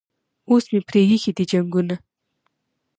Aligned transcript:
اوس 0.49 0.63
مې 0.71 0.79
پریښي 0.89 1.31
دي 1.37 1.43
جنګونه 1.51 1.95